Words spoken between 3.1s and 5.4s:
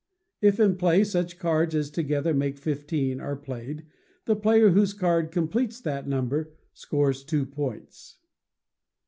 are played, the player whose card